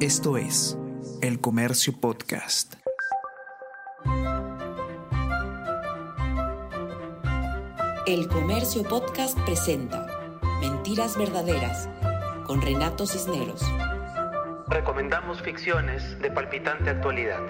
Esto 0.00 0.36
es 0.36 0.76
El 1.22 1.40
Comercio 1.40 1.98
Podcast. 1.98 2.74
El 8.06 8.28
Comercio 8.28 8.82
Podcast 8.82 9.38
presenta 9.46 10.06
Mentiras 10.60 11.16
Verdaderas 11.16 11.88
con 12.44 12.60
Renato 12.60 13.06
Cisneros. 13.06 13.62
Recomendamos 14.68 15.40
ficciones 15.40 16.18
de 16.20 16.30
palpitante 16.30 16.90
actualidad. 16.90 17.40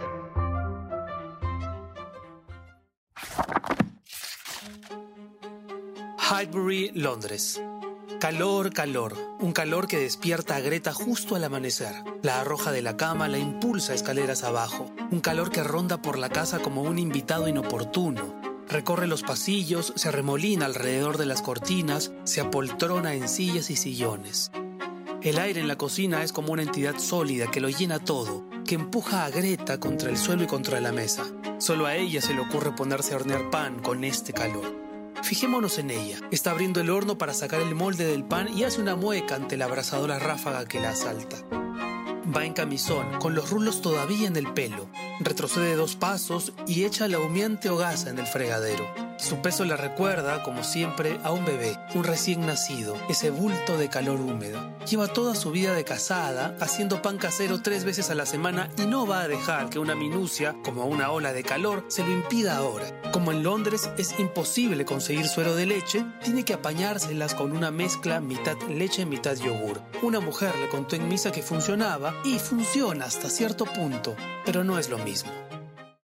Highbury, 6.30 6.92
Londres. 6.94 7.60
Calor, 8.26 8.72
calor. 8.72 9.16
Un 9.38 9.52
calor 9.52 9.86
que 9.86 9.98
despierta 9.98 10.56
a 10.56 10.60
Greta 10.60 10.92
justo 10.92 11.36
al 11.36 11.44
amanecer. 11.44 11.94
La 12.22 12.40
arroja 12.40 12.72
de 12.72 12.82
la 12.82 12.96
cama, 12.96 13.28
la 13.28 13.38
impulsa 13.38 13.94
escaleras 13.94 14.42
abajo. 14.42 14.90
Un 15.12 15.20
calor 15.20 15.52
que 15.52 15.62
ronda 15.62 16.02
por 16.02 16.18
la 16.18 16.28
casa 16.28 16.58
como 16.58 16.82
un 16.82 16.98
invitado 16.98 17.46
inoportuno. 17.46 18.34
Recorre 18.68 19.06
los 19.06 19.22
pasillos, 19.22 19.92
se 19.94 20.10
remolina 20.10 20.66
alrededor 20.66 21.18
de 21.18 21.26
las 21.26 21.40
cortinas, 21.40 22.10
se 22.24 22.40
apoltrona 22.40 23.14
en 23.14 23.28
sillas 23.28 23.70
y 23.70 23.76
sillones. 23.76 24.50
El 25.22 25.38
aire 25.38 25.60
en 25.60 25.68
la 25.68 25.78
cocina 25.78 26.24
es 26.24 26.32
como 26.32 26.52
una 26.52 26.62
entidad 26.62 26.98
sólida 26.98 27.48
que 27.48 27.60
lo 27.60 27.68
llena 27.68 28.00
todo, 28.00 28.44
que 28.64 28.74
empuja 28.74 29.24
a 29.24 29.30
Greta 29.30 29.78
contra 29.78 30.10
el 30.10 30.18
suelo 30.18 30.42
y 30.42 30.46
contra 30.48 30.80
la 30.80 30.90
mesa. 30.90 31.22
Solo 31.58 31.86
a 31.86 31.94
ella 31.94 32.20
se 32.20 32.34
le 32.34 32.40
ocurre 32.40 32.74
ponerse 32.74 33.12
a 33.12 33.18
hornear 33.18 33.50
pan 33.50 33.78
con 33.78 34.02
este 34.02 34.32
calor. 34.32 34.85
Fijémonos 35.22 35.78
en 35.78 35.90
ella. 35.90 36.18
Está 36.30 36.50
abriendo 36.50 36.80
el 36.80 36.90
horno 36.90 37.18
para 37.18 37.34
sacar 37.34 37.60
el 37.60 37.74
molde 37.74 38.04
del 38.04 38.24
pan 38.24 38.48
y 38.56 38.64
hace 38.64 38.80
una 38.80 38.96
mueca 38.96 39.34
ante 39.34 39.56
la 39.56 39.66
abrasadora 39.66 40.18
ráfaga 40.18 40.66
que 40.66 40.80
la 40.80 40.90
asalta. 40.90 41.36
Va 42.34 42.44
en 42.44 42.52
camisón, 42.52 43.18
con 43.20 43.34
los 43.34 43.50
rulos 43.50 43.82
todavía 43.82 44.26
en 44.26 44.36
el 44.36 44.52
pelo. 44.52 44.88
Retrocede 45.20 45.76
dos 45.76 45.96
pasos 45.96 46.52
y 46.66 46.84
echa 46.84 47.08
la 47.08 47.18
humeante 47.18 47.70
hogaza 47.70 48.10
en 48.10 48.18
el 48.18 48.26
fregadero. 48.26 49.05
Su 49.18 49.40
peso 49.40 49.64
le 49.64 49.76
recuerda, 49.76 50.42
como 50.42 50.62
siempre, 50.62 51.18
a 51.24 51.32
un 51.32 51.44
bebé, 51.44 51.78
un 51.94 52.04
recién 52.04 52.44
nacido, 52.46 52.96
ese 53.08 53.30
bulto 53.30 53.78
de 53.78 53.88
calor 53.88 54.20
húmedo. 54.20 54.76
Lleva 54.88 55.08
toda 55.08 55.34
su 55.34 55.50
vida 55.50 55.74
de 55.74 55.84
casada, 55.84 56.54
haciendo 56.60 57.00
pan 57.00 57.16
casero 57.16 57.62
tres 57.62 57.84
veces 57.84 58.10
a 58.10 58.14
la 58.14 58.26
semana 58.26 58.68
y 58.76 58.86
no 58.86 59.06
va 59.06 59.22
a 59.22 59.28
dejar 59.28 59.70
que 59.70 59.78
una 59.78 59.94
minucia, 59.94 60.54
como 60.64 60.84
una 60.84 61.10
ola 61.10 61.32
de 61.32 61.42
calor, 61.42 61.84
se 61.88 62.04
lo 62.04 62.12
impida 62.12 62.56
ahora. 62.56 62.86
Como 63.10 63.32
en 63.32 63.42
Londres 63.42 63.90
es 63.96 64.18
imposible 64.18 64.84
conseguir 64.84 65.26
suero 65.26 65.56
de 65.56 65.66
leche, 65.66 66.04
tiene 66.22 66.44
que 66.44 66.54
apañárselas 66.54 67.34
con 67.34 67.52
una 67.52 67.70
mezcla 67.70 68.20
mitad 68.20 68.56
leche, 68.68 69.06
mitad 69.06 69.36
yogur. 69.36 69.80
Una 70.02 70.20
mujer 70.20 70.56
le 70.58 70.68
contó 70.68 70.94
en 70.96 71.08
misa 71.08 71.32
que 71.32 71.42
funcionaba 71.42 72.14
y 72.24 72.38
funciona 72.38 73.06
hasta 73.06 73.30
cierto 73.30 73.64
punto, 73.64 74.14
pero 74.44 74.62
no 74.62 74.78
es 74.78 74.90
lo 74.90 74.98
mismo. 74.98 75.45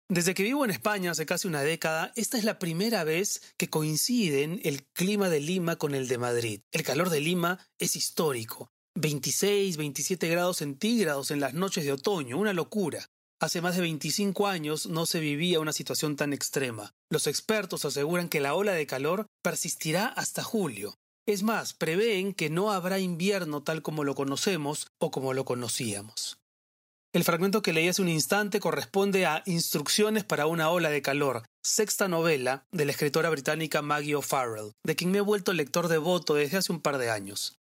Desde 0.09 0.33
que 0.33 0.43
vivo 0.43 0.63
en 0.63 0.71
España 0.71 1.11
hace 1.11 1.25
casi 1.25 1.49
una 1.49 1.63
década, 1.63 2.13
esta 2.15 2.37
es 2.37 2.45
la 2.45 2.59
primera 2.59 3.03
vez 3.03 3.41
que 3.57 3.69
coinciden 3.69 4.61
el 4.63 4.85
clima 4.93 5.27
de 5.27 5.41
Lima 5.41 5.75
con 5.75 5.93
el 5.93 6.07
de 6.07 6.17
Madrid. 6.17 6.61
El 6.71 6.83
calor 6.83 7.09
de 7.09 7.19
Lima 7.19 7.59
es 7.77 7.97
histórico. 7.97 8.71
26, 8.95 9.75
27 9.75 10.29
grados 10.29 10.57
centígrados 10.57 11.29
en 11.29 11.41
las 11.41 11.53
noches 11.53 11.83
de 11.83 11.91
otoño, 11.91 12.37
una 12.37 12.53
locura. 12.53 13.05
Hace 13.41 13.61
más 13.61 13.75
de 13.75 13.81
25 13.81 14.47
años 14.47 14.87
no 14.87 15.05
se 15.05 15.19
vivía 15.19 15.59
una 15.59 15.73
situación 15.73 16.15
tan 16.15 16.31
extrema. 16.31 16.93
Los 17.11 17.27
expertos 17.27 17.83
aseguran 17.83 18.29
que 18.29 18.39
la 18.39 18.55
ola 18.55 18.71
de 18.71 18.87
calor 18.87 19.27
persistirá 19.43 20.07
hasta 20.07 20.41
julio. 20.41 20.95
Es 21.27 21.43
más, 21.43 21.73
prevén 21.73 22.33
que 22.33 22.49
no 22.49 22.71
habrá 22.71 22.99
invierno 22.99 23.61
tal 23.61 23.81
como 23.81 24.05
lo 24.05 24.15
conocemos 24.15 24.87
o 24.99 25.11
como 25.11 25.33
lo 25.33 25.43
conocíamos. 25.43 26.39
El 27.17 27.23
fragmento 27.23 27.63
que 27.63 27.73
leí 27.73 27.87
hace 27.87 28.03
un 28.03 28.09
instante 28.09 28.59
corresponde 28.59 29.25
a 29.25 29.41
Instrucciones 29.47 30.23
para 30.23 30.45
una 30.45 30.69
ola 30.69 30.91
de 30.91 31.01
calor, 31.01 31.41
sexta 31.63 32.07
novela 32.07 32.67
de 32.71 32.85
la 32.85 32.91
escritora 32.91 33.31
británica 33.31 33.81
Maggie 33.81 34.13
O'Farrell, 34.13 34.73
de 34.83 34.95
quien 34.95 35.09
me 35.09 35.17
he 35.17 35.21
vuelto 35.21 35.51
lector 35.51 35.87
devoto 35.87 36.35
desde 36.35 36.57
hace 36.57 36.71
un 36.71 36.79
par 36.79 36.99
de 36.99 37.09
años. 37.09 37.57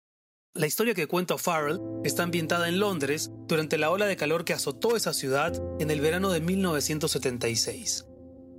La 0.54 0.66
historia 0.66 0.94
que 0.94 1.06
cuenta 1.06 1.34
O'Farrell 1.34 1.78
está 2.02 2.24
ambientada 2.24 2.68
en 2.68 2.80
Londres 2.80 3.30
durante 3.46 3.78
la 3.78 3.92
ola 3.92 4.06
de 4.06 4.16
calor 4.16 4.44
que 4.44 4.54
azotó 4.54 4.96
esa 4.96 5.14
ciudad 5.14 5.52
en 5.78 5.92
el 5.92 6.00
verano 6.00 6.32
de 6.32 6.40
1976. 6.40 8.06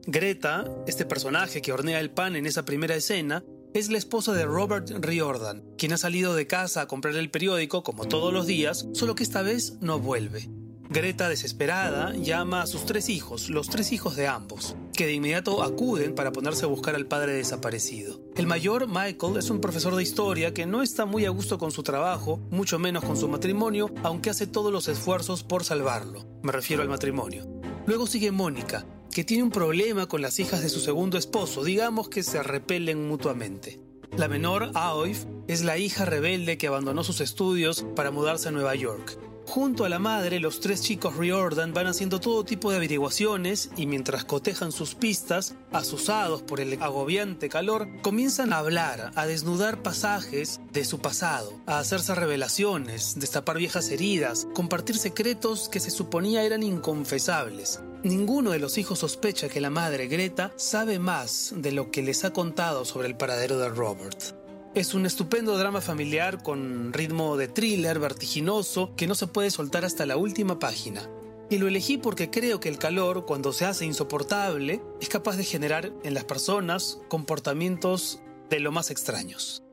Greta, 0.08 0.64
este 0.88 1.04
personaje 1.04 1.62
que 1.62 1.74
hornea 1.74 2.00
el 2.00 2.12
pan 2.12 2.38
en 2.38 2.46
esa 2.46 2.64
primera 2.64 2.96
escena, 2.96 3.44
es 3.74 3.90
la 3.90 3.98
esposa 3.98 4.32
de 4.32 4.46
Robert 4.46 4.90
Riordan, 5.02 5.66
quien 5.78 5.92
ha 5.92 5.98
salido 5.98 6.36
de 6.36 6.48
casa 6.48 6.80
a 6.80 6.88
comprar 6.88 7.18
el 7.18 7.32
periódico 7.32 7.84
como 7.84 8.06
todos 8.06 8.32
los 8.32 8.48
días, 8.48 8.88
solo 8.94 9.14
que 9.16 9.24
esta 9.24 9.42
vez 9.42 9.74
no 9.82 10.00
vuelve. 10.00 10.50
Greta, 10.96 11.28
desesperada, 11.28 12.14
llama 12.16 12.62
a 12.62 12.68
sus 12.68 12.86
tres 12.86 13.10
hijos, 13.10 13.50
los 13.50 13.68
tres 13.68 13.92
hijos 13.92 14.16
de 14.16 14.30
ambos, 14.30 14.78
que 14.94 15.06
de 15.06 15.12
inmediato 15.12 15.62
acuden 15.62 16.16
para 16.16 16.32
ponerse 16.32 16.64
a 16.64 16.70
buscar 16.70 16.96
al 16.96 17.06
padre 17.06 17.34
desaparecido. 17.34 18.22
El 18.38 18.48
mayor, 18.48 18.88
Michael, 18.88 19.36
es 19.36 19.50
un 19.50 19.60
profesor 19.60 19.94
de 19.98 20.04
historia 20.04 20.54
que 20.54 20.66
no 20.66 20.82
está 20.82 21.06
muy 21.06 21.26
a 21.26 21.32
gusto 21.32 21.58
con 21.58 21.74
su 21.74 21.84
trabajo, 21.84 22.40
mucho 22.50 22.80
menos 22.80 23.04
con 23.04 23.18
su 23.18 23.28
matrimonio, 23.28 23.94
aunque 24.04 24.30
hace 24.30 24.48
todos 24.48 24.72
los 24.72 24.88
esfuerzos 24.88 25.44
por 25.44 25.66
salvarlo. 25.66 26.26
Me 26.44 26.54
refiero 26.54 26.82
al 26.82 26.88
matrimonio. 26.88 27.46
Luego 27.86 28.08
sigue 28.08 28.32
Mónica, 28.32 28.86
que 29.12 29.26
tiene 29.26 29.44
un 29.44 29.52
problema 29.52 30.08
con 30.08 30.22
las 30.22 30.40
hijas 30.40 30.62
de 30.62 30.70
su 30.70 30.80
segundo 30.80 31.18
esposo, 31.18 31.66
digamos 31.66 32.08
que 32.08 32.24
se 32.24 32.42
repelen 32.42 33.06
mutuamente. 33.06 33.82
La 34.16 34.30
menor, 34.30 34.72
Aoif, 34.76 35.26
es 35.50 35.62
la 35.62 35.78
hija 35.78 36.06
rebelde 36.06 36.58
que 36.58 36.68
abandonó 36.68 37.04
sus 37.04 37.20
estudios 37.20 37.86
para 37.98 38.12
mudarse 38.12 38.48
a 38.48 38.52
Nueva 38.52 38.76
York. 38.76 39.20
Junto 39.48 39.86
a 39.86 39.90
la 39.90 40.00
madre, 40.00 40.40
los 40.40 40.60
tres 40.60 40.82
chicos 40.82 41.16
Riordan 41.16 41.74
van 41.74 41.88
haciendo 41.88 42.20
todo 42.20 42.44
tipo 42.44 42.72
de 42.72 42.78
averiguaciones 42.78 43.70
y 43.78 43.86
mientras 43.86 44.26
cotejan 44.26 44.72
sus 44.72 44.96
pistas, 44.96 45.56
asusados 45.72 46.42
por 46.42 46.60
el 46.60 46.82
agobiante 46.82 47.48
calor, 47.48 47.88
comienzan 48.02 48.52
a 48.52 48.58
hablar, 48.58 49.12
a 49.16 49.26
desnudar 49.26 49.82
pasajes 49.82 50.60
de 50.74 50.84
su 50.84 51.00
pasado, 51.00 51.54
a 51.68 51.80
hacerse 51.80 52.16
revelaciones, 52.16 53.20
destapar 53.20 53.58
viejas 53.58 53.90
heridas, 53.90 54.48
compartir 54.54 54.98
secretos 54.98 55.70
que 55.70 55.80
se 55.80 55.92
suponía 55.92 56.44
eran 56.44 56.64
inconfesables. 56.64 57.82
Ninguno 58.04 58.52
de 58.52 58.60
los 58.60 58.78
hijos 58.78 59.00
sospecha 59.00 59.48
que 59.48 59.62
la 59.62 59.70
madre 59.70 60.08
Greta 60.08 60.52
sabe 60.58 61.00
más 61.00 61.54
de 61.56 61.72
lo 61.72 61.92
que 61.92 62.04
les 62.04 62.26
ha 62.26 62.34
contado 62.34 62.84
sobre 62.84 63.08
el 63.08 63.16
paradero 63.16 63.58
de 63.58 63.70
Robert. 63.70 64.45
Es 64.76 64.94
un 64.94 65.06
estupendo 65.06 65.58
drama 65.58 65.80
familiar 65.80 66.44
con 66.44 66.92
ritmo 66.92 67.38
de 67.38 67.48
thriller 67.48 67.98
vertiginoso 67.98 68.94
que 68.98 69.08
no 69.08 69.16
se 69.16 69.26
puede 69.26 69.50
soltar 69.50 69.86
hasta 69.86 70.06
la 70.06 70.18
última 70.18 70.60
página. 70.60 71.10
Y 71.50 71.60
lo 71.60 71.70
elegí 71.70 71.98
porque 71.98 72.30
creo 72.30 72.60
que 72.60 72.68
el 72.68 72.78
calor, 72.78 73.26
cuando 73.26 73.54
se 73.54 73.64
hace 73.64 73.86
insoportable, 73.86 74.82
es 75.00 75.08
capaz 75.08 75.38
de 75.38 75.46
generar 75.46 75.94
en 76.04 76.14
las 76.14 76.26
personas 76.26 77.00
comportamientos 77.08 78.20
de 78.50 78.60
lo 78.60 78.74
más 78.74 78.92
extraños. 78.92 79.64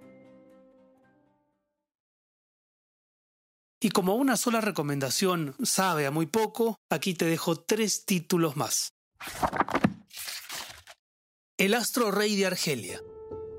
Y 3.81 3.91
como 3.91 4.15
una 4.15 4.37
sola 4.37 4.61
recomendación 4.61 5.57
sabe 5.65 6.07
a 6.07 6.13
muy 6.13 6.27
poco, 6.27 6.79
aquí 6.91 7.15
te 7.15 7.25
dejo 7.25 7.57
tres 7.57 8.05
títulos 8.05 8.57
más. 8.57 8.93
El 11.57 11.75
astro 11.75 12.13
rey 12.13 12.37
de 12.37 12.47
Argelia, 12.47 13.03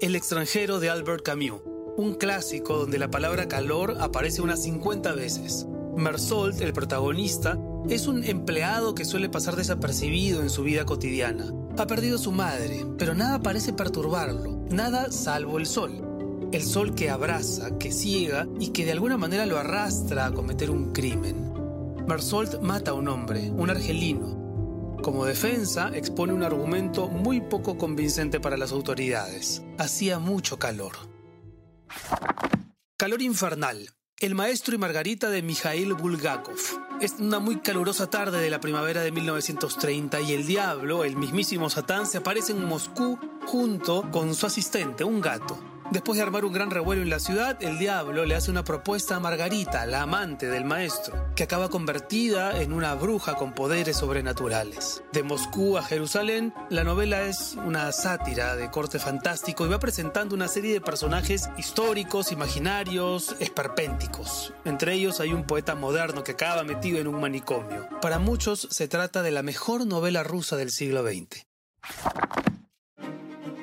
el 0.03 0.17
extranjero 0.17 0.81
de 0.81 0.89
Albert 0.89 1.23
Camus, 1.23 1.61
un 1.95 2.15
clásico 2.15 2.77
donde 2.77 2.99
la 2.99 3.09
palabra 3.09 3.47
calor 3.47 3.95
aparece 4.01 4.41
unas 4.41 4.61
50 4.63 5.13
veces. 5.13 5.65
Mersault, 5.95 6.59
el 6.59 6.73
protagonista, 6.73 7.57
es 7.87 8.07
un 8.07 8.25
empleado 8.25 8.95
que 8.95 9.05
suele 9.05 9.29
pasar 9.29 9.55
desapercibido 9.55 10.41
en 10.41 10.49
su 10.49 10.63
vida 10.63 10.83
cotidiana. 10.83 11.53
Ha 11.77 11.87
perdido 11.87 12.17
su 12.17 12.33
madre, 12.33 12.85
pero 12.97 13.15
nada 13.15 13.41
parece 13.41 13.71
perturbarlo, 13.71 14.65
nada 14.69 15.09
salvo 15.09 15.57
el 15.57 15.67
sol. 15.67 16.49
El 16.51 16.63
sol 16.63 16.95
que 16.95 17.09
abraza, 17.09 17.77
que 17.77 17.93
ciega 17.93 18.45
y 18.59 18.71
que 18.71 18.83
de 18.83 18.91
alguna 18.91 19.15
manera 19.15 19.45
lo 19.45 19.57
arrastra 19.57 20.25
a 20.25 20.33
cometer 20.33 20.69
un 20.69 20.91
crimen. 20.91 21.53
Mersault 22.05 22.59
mata 22.59 22.91
a 22.91 22.95
un 22.95 23.07
hombre, 23.07 23.49
un 23.51 23.69
argelino, 23.69 24.42
como 25.03 25.25
defensa, 25.25 25.91
expone 25.93 26.33
un 26.33 26.41
argumento 26.41 27.09
muy 27.09 27.41
poco 27.41 27.77
convincente 27.77 28.39
para 28.39 28.57
las 28.57 28.71
autoridades. 28.71 29.61
Hacía 29.77 30.17
mucho 30.17 30.57
calor. 30.57 30.93
Calor 32.97 33.21
infernal. 33.21 33.89
El 34.17 34.33
maestro 34.33 34.73
y 34.73 34.77
Margarita 34.77 35.29
de 35.29 35.41
Mikhail 35.41 35.93
Bulgakov. 35.93 36.57
Es 37.01 37.15
una 37.19 37.39
muy 37.39 37.57
calurosa 37.57 38.09
tarde 38.09 38.39
de 38.39 38.49
la 38.49 38.61
primavera 38.61 39.01
de 39.01 39.11
1930 39.11 40.21
y 40.21 40.31
el 40.31 40.47
diablo, 40.47 41.03
el 41.03 41.17
mismísimo 41.17 41.69
Satán, 41.69 42.07
se 42.07 42.19
aparece 42.19 42.53
en 42.53 42.63
Moscú 42.63 43.19
junto 43.45 44.09
con 44.09 44.33
su 44.33 44.45
asistente, 44.45 45.03
un 45.03 45.19
gato. 45.19 45.72
Después 45.93 46.17
de 46.17 46.23
armar 46.23 46.43
un 46.43 46.53
gran 46.53 46.71
revuelo 46.71 47.03
en 47.03 47.11
la 47.11 47.19
ciudad, 47.19 47.55
el 47.61 47.77
diablo 47.77 48.25
le 48.25 48.33
hace 48.33 48.49
una 48.49 48.63
propuesta 48.63 49.15
a 49.15 49.19
Margarita, 49.19 49.85
la 49.85 50.01
amante 50.01 50.47
del 50.47 50.65
maestro, 50.65 51.27
que 51.35 51.43
acaba 51.43 51.69
convertida 51.69 52.59
en 52.59 52.73
una 52.73 52.95
bruja 52.95 53.35
con 53.35 53.53
poderes 53.53 53.97
sobrenaturales. 53.97 55.03
De 55.11 55.21
Moscú 55.21 55.77
a 55.77 55.83
Jerusalén, 55.83 56.51
la 56.71 56.83
novela 56.83 57.27
es 57.27 57.55
una 57.63 57.91
sátira 57.91 58.55
de 58.55 58.71
corte 58.71 58.97
fantástico 58.97 59.67
y 59.67 59.69
va 59.69 59.77
presentando 59.77 60.33
una 60.33 60.47
serie 60.47 60.73
de 60.73 60.81
personajes 60.81 61.51
históricos, 61.59 62.31
imaginarios, 62.31 63.35
esperpénticos. 63.39 64.51
Entre 64.65 64.95
ellos 64.95 65.19
hay 65.19 65.31
un 65.31 65.45
poeta 65.45 65.75
moderno 65.75 66.23
que 66.23 66.31
acaba 66.31 66.63
metido 66.63 66.97
en 66.97 67.07
un 67.07 67.21
manicomio. 67.21 67.87
Para 68.01 68.17
muchos 68.17 68.67
se 68.71 68.87
trata 68.87 69.21
de 69.21 69.29
la 69.29 69.43
mejor 69.43 69.85
novela 69.85 70.23
rusa 70.23 70.57
del 70.57 70.71
siglo 70.71 71.03
XX. 71.03 71.45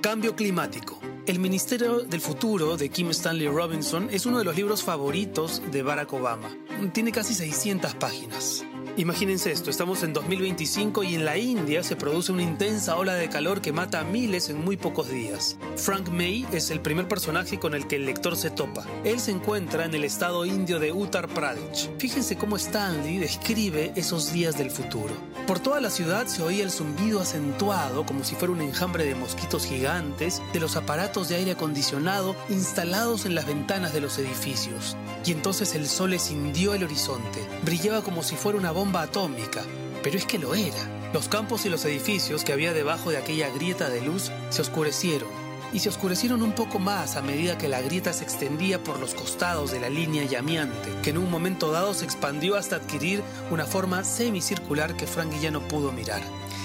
Cambio 0.01 0.37
climático. 0.37 1.00
El 1.31 1.39
Ministerio 1.39 2.01
del 2.01 2.21
Futuro 2.21 2.77
de 2.77 2.89
Kim 2.89 3.11
Stanley 3.11 3.47
Robinson 3.47 4.09
es 4.11 4.27
uno 4.27 4.41
de 4.41 4.45
los 4.45 4.57
libros 4.57 4.83
favoritos 4.83 5.63
de 5.71 5.85
Barack 5.85 6.13
Obama. 6.13 6.51
Tiene 6.93 7.13
casi 7.13 7.35
600 7.35 7.95
páginas. 7.95 8.65
Imagínense 8.97 9.53
esto, 9.53 9.71
estamos 9.71 10.03
en 10.03 10.13
2025 10.13 11.05
y 11.05 11.15
en 11.15 11.25
la 11.25 11.39
India 11.39 11.83
se 11.83 11.97
produce 11.97 12.33
una 12.33 12.43
intensa 12.43 12.97
ola 12.97 13.15
de 13.15 13.29
calor 13.29 13.61
que 13.61 13.73
mata 13.73 14.01
a 14.01 14.05
miles 14.05 14.51
en 14.51 14.63
muy 14.63 14.77
pocos 14.77 15.09
días. 15.09 15.57
Frank 15.77 16.09
May 16.09 16.47
es 16.53 16.71
el 16.71 16.81
primer 16.81 17.07
personaje 17.07 17.59
con 17.59 17.75
el 17.75 17.87
que 17.87 17.97
el 17.97 18.05
lector 18.05 18.37
se 18.37 18.51
topa. 18.51 18.85
Él 19.05 19.21
se 19.21 19.31
encuentra 19.31 19.85
en 19.85 19.95
el 19.95 20.05
estado 20.05 20.45
indio 20.45 20.81
de 20.81 20.93
Uttar 20.93 21.29
Pradesh. 21.29 21.89
Fíjense 21.99 22.37
cómo 22.37 22.57
Stanley 22.57 23.19
describe 23.19 23.93
esos 23.95 24.33
días 24.33 24.59
del 24.59 24.71
futuro. 24.71 25.15
Por 25.47 25.61
toda 25.61 25.81
la 25.81 25.91
ciudad 25.91 26.27
se 26.27 26.43
oía 26.43 26.65
el 26.65 26.71
zumbido 26.71 27.21
acentuado, 27.21 28.05
como 28.05 28.25
si 28.25 28.35
fuera 28.35 28.53
un 28.53 28.61
enjambre 28.61 29.05
de 29.05 29.15
mosquitos 29.15 29.67
gigantes, 29.67 30.43
de 30.53 30.61
los 30.61 30.77
aparatos 30.77 31.29
de 31.29 31.37
aire 31.37 31.53
acondicionado 31.53 32.35
instalados 32.49 33.25
en 33.25 33.35
las 33.35 33.47
ventanas 33.47 33.93
de 33.93 34.01
los 34.01 34.19
edificios. 34.19 34.97
Y 35.25 35.33
entonces 35.33 35.75
el 35.75 35.87
sol 35.87 36.13
escindió 36.13 36.75
el 36.75 36.85
horizonte. 36.85 37.41
Brillaba 37.63 38.03
como 38.03 38.23
si 38.23 38.37
fuera 38.37 38.59
una 38.59 38.73
bomba 38.81 39.03
atómica, 39.03 39.61
pero 40.03 40.17
es 40.17 40.25
que 40.25 40.39
lo 40.39 40.55
era. 40.55 41.11
Los 41.13 41.29
campos 41.29 41.67
y 41.67 41.69
los 41.69 41.85
edificios 41.85 42.45
que 42.45 42.55
había 42.55 42.73
debajo 42.73 43.11
de 43.11 43.19
aquella 43.19 43.51
grieta 43.51 43.91
de 43.91 44.01
luz 44.01 44.33
se 44.49 44.63
oscurecieron, 44.63 45.29
y 45.75 45.81
se 45.81 45.91
oscurecieron 45.91 46.43
un 46.43 46.53
poco 46.53 46.79
más 46.79 47.17
a 47.17 47.21
medida 47.21 47.59
que 47.59 47.69
la 47.69 47.83
grieta 47.83 48.15
se 48.15 48.25
extendía 48.25 48.83
por 48.83 48.99
los 48.99 49.13
costados 49.13 49.71
de 49.71 49.81
la 49.81 49.91
línea 49.91 50.25
llameante, 50.25 50.89
que 51.03 51.11
en 51.11 51.19
un 51.19 51.31
momento 51.31 51.71
dado 51.71 51.93
se 51.93 52.07
expandió 52.07 52.57
hasta 52.57 52.77
adquirir 52.77 53.23
una 53.51 53.67
forma 53.67 54.03
semicircular 54.03 54.97
que 54.97 55.07
Frank 55.07 55.39
ya 55.43 55.51
no 55.51 55.61
pudo 55.69 55.93
mirar. 55.93 56.23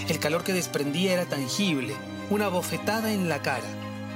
El 0.07 0.17
calor 0.19 0.45
que 0.45 0.53
desprendía 0.53 1.11
era 1.11 1.25
tangible, 1.25 1.95
una 2.29 2.47
bofetada 2.47 3.11
en 3.11 3.27
la 3.27 3.41
cara. 3.41 3.67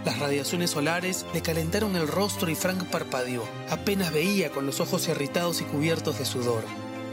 Las 0.06 0.20
radiaciones 0.20 0.70
solares 0.70 1.26
le 1.34 1.42
calentaron 1.42 1.98
el 1.98 2.08
rostro 2.08 2.50
y 2.50 2.56
Frank 2.56 2.86
parpadeó. 2.86 3.44
Apenas 3.70 4.14
veía 4.14 4.52
con 4.52 4.66
los 4.66 4.80
ojos 4.80 5.10
irritados 5.10 5.60
y 5.60 5.66
cubiertos 5.66 6.18
de 6.18 6.24
sudor. 6.24 6.64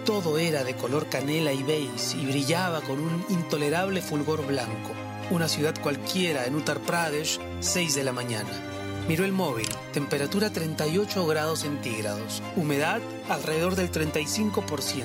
Todo 0.06 0.38
era 0.38 0.62
de 0.62 0.76
color 0.76 1.08
canela 1.08 1.52
y 1.52 1.64
beige 1.64 2.16
y 2.16 2.26
brillaba 2.26 2.80
con 2.80 3.00
un 3.00 3.26
intolerable 3.28 4.00
fulgor 4.00 4.46
blanco. 4.46 4.92
Una 5.32 5.48
ciudad 5.48 5.74
cualquiera 5.82 6.46
en 6.46 6.54
Uttar 6.54 6.78
Pradesh, 6.78 7.40
6 7.58 7.96
de 7.96 8.04
la 8.04 8.12
mañana. 8.12 8.48
Miró 9.08 9.24
el 9.24 9.32
móvil, 9.32 9.66
temperatura 9.92 10.50
38 10.50 11.26
grados 11.26 11.60
centígrados, 11.60 12.40
humedad 12.54 13.00
alrededor 13.28 13.74
del 13.74 13.90
35%. 13.90 15.04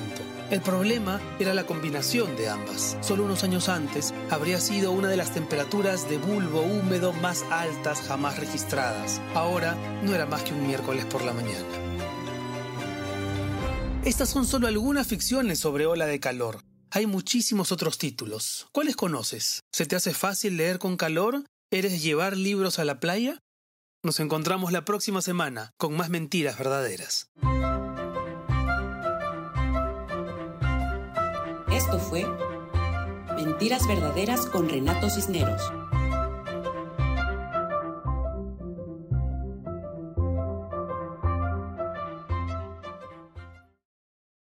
El 0.52 0.60
problema 0.60 1.20
era 1.40 1.52
la 1.52 1.64
combinación 1.64 2.36
de 2.36 2.48
ambas. 2.48 2.96
Solo 3.00 3.24
unos 3.24 3.42
años 3.42 3.68
antes 3.68 4.14
habría 4.30 4.60
sido 4.60 4.92
una 4.92 5.08
de 5.08 5.16
las 5.16 5.34
temperaturas 5.34 6.08
de 6.08 6.18
bulbo 6.18 6.60
húmedo 6.60 7.12
más 7.12 7.44
altas 7.50 8.02
jamás 8.02 8.38
registradas. 8.38 9.20
Ahora 9.34 9.76
no 10.04 10.14
era 10.14 10.26
más 10.26 10.42
que 10.44 10.54
un 10.54 10.64
miércoles 10.64 11.06
por 11.06 11.24
la 11.24 11.32
mañana. 11.32 11.91
Estas 14.04 14.30
son 14.30 14.46
solo 14.46 14.66
algunas 14.66 15.06
ficciones 15.06 15.60
sobre 15.60 15.86
ola 15.86 16.06
de 16.06 16.18
calor. 16.18 16.64
Hay 16.90 17.06
muchísimos 17.06 17.70
otros 17.70 17.98
títulos. 17.98 18.66
¿Cuáles 18.72 18.96
conoces? 18.96 19.60
¿Se 19.70 19.86
te 19.86 19.94
hace 19.94 20.12
fácil 20.12 20.56
leer 20.56 20.80
con 20.80 20.96
calor? 20.96 21.44
¿Eres 21.70 22.02
llevar 22.02 22.36
libros 22.36 22.80
a 22.80 22.84
la 22.84 22.98
playa? 22.98 23.38
Nos 24.02 24.18
encontramos 24.18 24.72
la 24.72 24.84
próxima 24.84 25.22
semana 25.22 25.70
con 25.78 25.96
más 25.96 26.10
mentiras 26.10 26.58
verdaderas. 26.58 27.28
Esto 31.70 32.00
fue 32.00 32.26
Mentiras 33.36 33.86
Verdaderas 33.86 34.46
con 34.46 34.68
Renato 34.68 35.10
Cisneros. 35.10 35.62